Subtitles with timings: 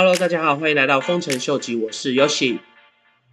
[0.00, 2.60] Hello，大家好，欢迎来到丰臣秀吉，我是 Yoshi。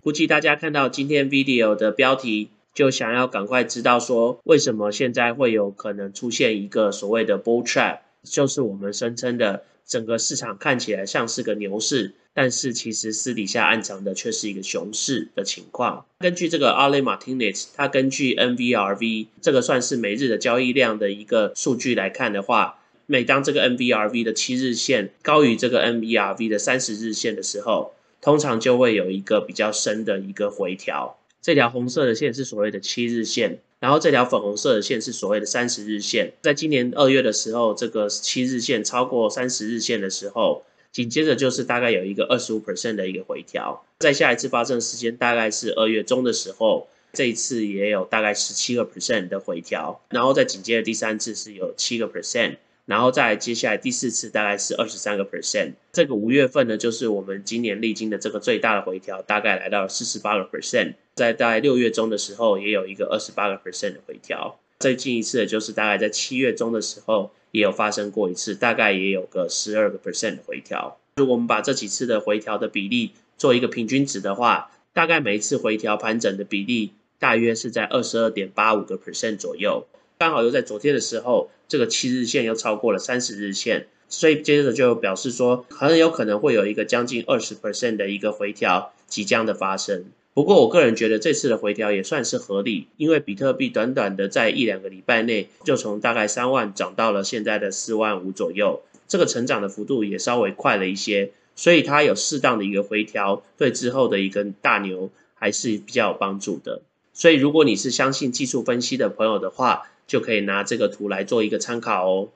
[0.02, 16.08] 估计大家看到今天 video 的标题，就想要赶快知道说，为什么现在会有可能出现一个所谓的 bull trap，就是我们声称的整个市场看起来像是个牛市，但是其实私底下暗藏的却是一个熊市的情况。
[16.18, 22.80] 根据这个 Ali Martinez，他根据 NVRV 这个算是每日的交易量的一个数据来看的话。
[23.08, 31.18] 每当这个 NVRV 的七日线高于这个 NVRV 的三十日线的时候，通常就会有一个比较深的一个回调。
[31.42, 36.34] 这条红色的线是所谓的七日线，然后这条粉红色的线是所谓的三十日线。
[36.42, 43.86] 在今年二月的时候，这个七日线超过三十日线的时候，紧接着就是大概有一个二十五 percent 的一个回调。
[44.00, 52.56] 在下一次发生时间大概是二月中的时候，这一次也有大概十七个 percent 的回调，然后再紧接着第三次是有七个 percent。
[52.86, 60.94] 然后再接下来第四次大概是二十三个 percent，这个五月份呢，就是我们今年历经的这个最大的回调，大概来到了四十八个 percent。
[61.16, 64.60] 在大概六月中的时候，也有一个二十八个 percent 的回调。
[64.80, 71.00] 最近一次的就是大概在七月中的时候，也有发生过一次，大概也有个十二个 percent 的回调。
[71.16, 79.88] 如果我们把这几次的回调的比例做一个平均值的话，大概每一次回调盘整的比例大约是在二十二点八五个 percent 左右。
[80.18, 90.06] 刚好又在昨天的时候，这个七日线又超过了三十日线，所以接着就表示说，很有可能会有一个将近二十 percent 的一个回调即将的发生。
[90.34, 106.82] 不过我个人觉得这次的回调也算是合理，因为比特币短短的在一两个礼拜内就从大概三万涨到了现在的四万五左右，这个成长的幅度也稍微快了一些，所以它有适当的一个回调，对之后的一个大牛还是比较有帮助的。
[107.14, 112.30] 所以如果你是相信技术分析的朋友的话，就可以拿这个图来做一个参考哦。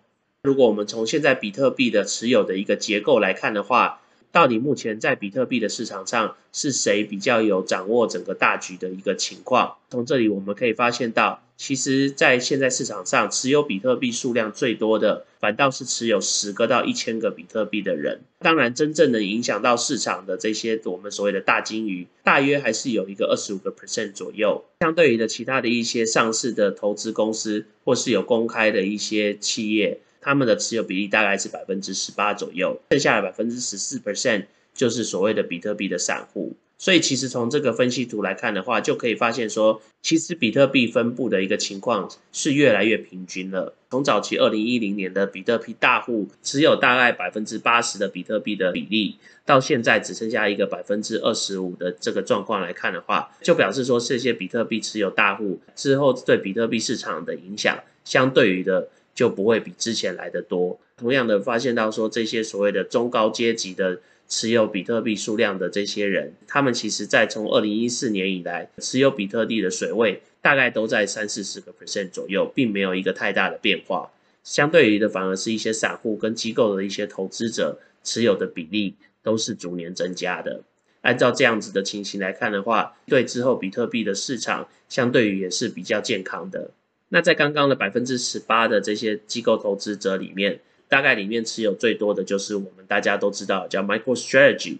[0.43, 9.77] 如果我们从现在比特币的持有的一个结构来看的话，到底目前在比特币的市场上是谁比较有掌握整个大局的一个情况？
[9.89, 18.21] 从这里我们可以发现到，其实，在现在市场上持有比特币数量最多的，反倒是持有十个到一千个比特币的人。
[18.39, 24.63] 当然，真正的影响到市场的这些我们所谓的大金鱼，大约还是有一个二十五个 percent 左右。
[24.79, 29.99] 相对于的其他的一些上市的投资公司，或是有公开的一些企业。
[30.21, 36.55] 他们的持有比例大概是百分之十八左右，剩下的百分之十四 percent 就是所谓的比特币的散户。
[36.79, 43.75] 所以其实从这个分析图来看的话，就可以发现说，其实比特币分布的一个情况是越来越平均了。
[43.91, 58.87] 从早期二零一零年的比特币大户持有大概百分之八十的比特币的比例，到现在只剩下一个百分之二十五的这个状况来看的话，就表示说这些比特币持有大户之后对比特币市场的影响，相对于的。
[59.15, 60.79] 就不会比之前来的多。
[60.95, 74.11] 同样的，发现到说这些所谓的中高阶级的持有比特币数量的这些人，他们其实在从二零一四年以来持有比特币的水位大概都在三四十个 percent 左右，并没有一个太大的变化。
[74.43, 80.61] 相对于的，反而是一些散户跟机构的一些投资者持有的比例都是逐年增加的。
[81.01, 86.71] 按照这样子的情形来看的话，对之后比特币的市场相对于也是比较健康的。
[87.09, 94.79] 那在刚刚的百分之十八的这些机构投资者里面，大概里面持有最多的就是我们大家都知道叫 MicroStrategy，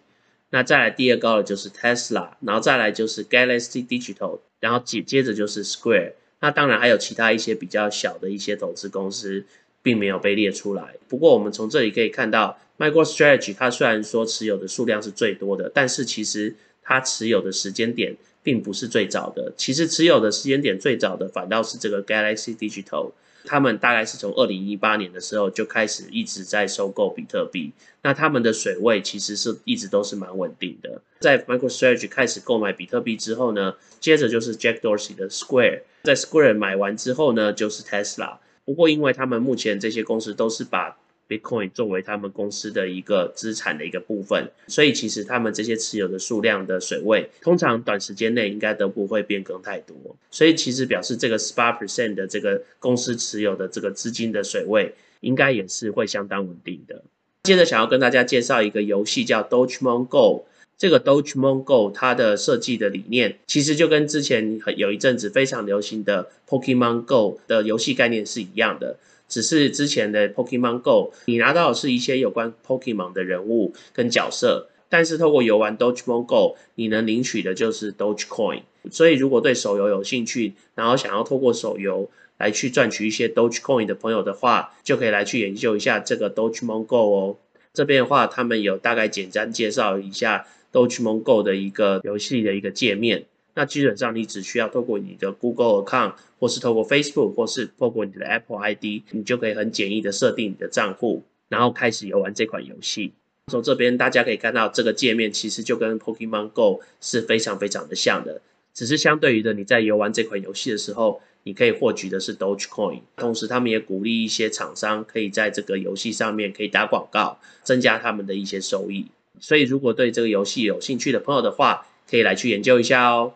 [0.50, 9.46] 那再来第二高的就是 Tesla，然后再来就是 Galaxy Digital，然后接接着就是 Square，那当然还有其他一些比较小的一些投资公司，
[9.82, 10.96] 并没有被列出来。
[11.08, 18.16] 不过我们从这里可以看到，MicroStrategy 它虽然说持有的数量是最多的，但是其实它持有的时间点。
[18.42, 23.12] 并不是最早的，其实持有的时间点最早的反倒是这个 Galaxy Digital，
[23.46, 31.02] 他们大概是从二零一八年的时候就开始一直在收购比特币，那他们的水位其实是一直都是蛮稳定的。
[31.20, 38.38] 在 MicroStrategy 开始购买比特币之后呢，接着就是 Jack Dorsey 的 Square，在 Square 买完之后呢，就是 Tesla。
[38.66, 40.98] 不过因为他们目前这些公司都是把
[41.30, 49.96] Bitcoin 作为他们公司的一个资产的一个部分，所以其实他们这些持有的数量的水位，通常短时间内应该都不会变更太多。
[50.32, 57.04] 所以其实表示这个十八 percent 的这个公司持有的这个资金的水位，应该也是会相当稳定的。
[57.44, 60.48] 接着想要跟大家介绍一个游戏叫 Doge Mon Go，
[60.78, 68.98] 这个 Doge Mon Go 它的设计的理念，其实就跟之前有一阵子非常流行的 Pokemon Go 的游戏概念是一样的。
[69.30, 78.64] 只是之前的 Pokemon Go，你拿到的是一些有关 Pokemon 的人物跟角色，但是透过游玩 Dogemon Go，你能领取的就是 Dogecoin。
[78.92, 82.10] 所以如果对手游有兴趣，然后想要透过手游
[82.40, 87.38] 来去赚取一些 Dogecoin 的朋友的话，就可以来去研究一下这个 Dogemon Go 哦。
[87.72, 93.26] 这边的话，他们有大概简单介绍一下 Dogemon Go 的一个游戏的一个界面。
[93.60, 103.12] 那基本上你只需要透过你的 Google account，或是透过 Facebook，或是透过你的 Apple ID，你就可以很简易的设定你的账户，然后开始游玩这款游戏。
[103.48, 108.42] 从这边大家可以看到，这个界面其实就跟 Pokemon Go 是非常非常的像的，
[108.74, 119.08] 只是相对于的你在游玩这款游戏的时候，你可以获取的是 Dogecoin，同时他们也鼓励一些厂商可以在这个游戏上面可以打广告，增加他们的一些收益。
[119.42, 123.34] 所以如果对这个游戏有兴趣的朋友的话，可以来去研究一下哦。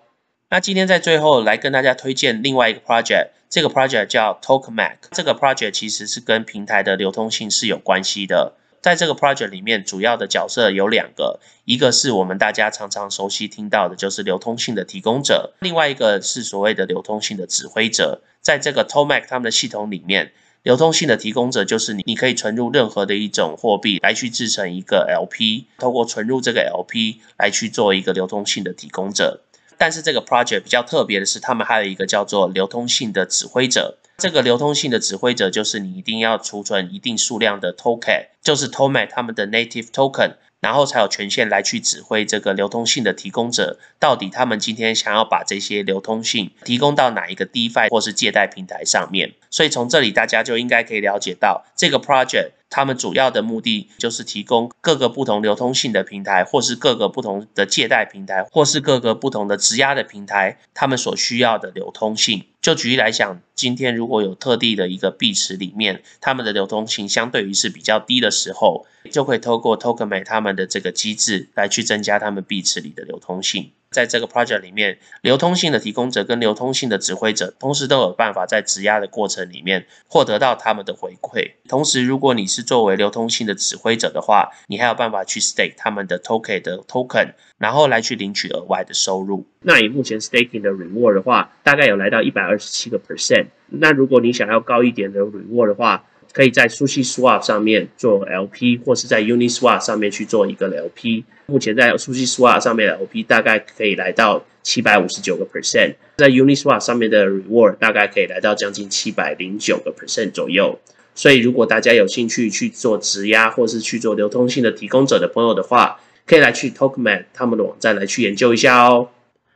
[0.53, 8.53] 那今天在最后来跟大家推荐另外一个 project，这个 project 叫 Tokenmac，这个 project 其实是跟平台的流通性是有关系的。
[8.79, 18.21] 在这个 project 里面，主要的角色有两个，一个是我们大家常常熟悉听到的，就是流通性的提供者；另外一个是所谓的流通性的指挥者。
[18.39, 29.41] 在这个 Tomac 他们的系统里面，流通性的提供者就是你，你可以存入任何的一种货币来去制成一个 LP，透过存入这个 LP 来去做一个流通性的提供者。
[29.77, 33.97] 但是这个 project 比较特别的是，他们还有一个叫做流通性的指挥者。
[34.17, 49.33] 这个流通性的指挥者就是你一定要储存一定数量的 token，就是 Tomac 他们的 native token，然后才有权限来去指挥这个流通性的提供者，到底他们今天想要把这些流通性提供到哪一个 DeFi 或是借贷平台上面。
[49.49, 62.45] 所以从这里大家就应该可以了解到，这个 project 他们主要的目的就是提供各个不同流通性的平台，或是各个不同的借贷平台，或是各个不同的质押的平台，他们所需要的流通性。
[62.63, 73.71] 就举例来讲，今天如果有特地的一个币池里面，他们的流通性相对于是比较低的时候，就可以透过 Tokenmate 他们的这个机制来去增加他们币池里的流通性。
[73.93, 81.51] 在这个 project 里面，流通性的提供者跟流通性的指挥者，同时都有办法在质押的过程里面获得到他们的回馈。
[81.69, 89.45] 同时，如果你是作为流通性的指挥者的话，你还有办法去 stake 他们的 token 的 token，然后来去领取额外的收入。
[89.61, 93.45] 那以目前 staking 的 reward 的话，大概有来到一百二十七个 percent。
[93.69, 101.23] 那如果你想要高一点的 reward 的话，可以在 Sushi Swap 上面做 LP，或是在 Uniswap 上面去做一个 LP。
[101.47, 110.79] 目前在 Sushi Swap 上面的 LP 大概可以来到七百五十九个 percent，在 Uniswap 上面的 Reward 大概可以来到将近七百零九个 percent 左右。
[111.15, 119.09] 所以如果大家有兴趣去做质押或是去做流通性的提供者的朋友的话，可以来去 Tokenman 他们的网站来去研究一下哦。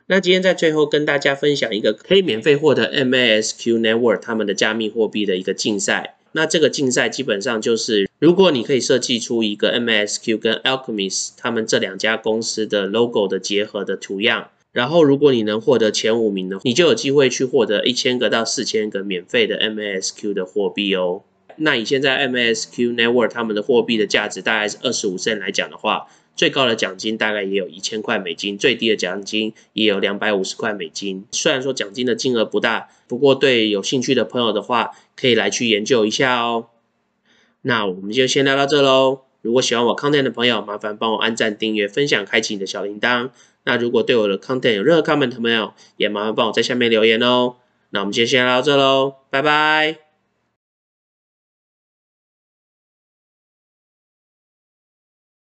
[0.07, 6.16] 那今天在最后跟大家分享一个可以免费获得 MASQ Network 他们的加密货币的一个竞赛。
[6.37, 21.23] 那这个竞赛基本上就是，如果你可以设计出一个 MSQ 跟 Alchemist 他们这两家公司的 logo 的结合的图样，然后如果你能获得前五名呢，你就有机会去获得一千个到四千个免费的 MSQ 的货币哦。
[21.57, 31.25] 那以现在 MSQ Network 他们的货币的价值大概是二十五 cent 来讲的话，最高的奖金大概也有一千块美金，最低的奖金也有两百五十块美金。
[31.31, 36.67] 虽然说奖金的金额不大，不过对有兴趣的朋友的话，可以来去研究一下哦。
[37.63, 39.21] 那我们就先聊到这喽。
[39.41, 43.29] 如果喜欢我 content 的朋友，麻烦帮我按赞、订阅、分享、开启你的小铃铛。
[43.63, 47.55] 那如果对我的 content 有任何 comment 的朋友，也麻烦帮我在下面留言哦。
[47.89, 50.06] 那我们就先聊到这喽，拜拜。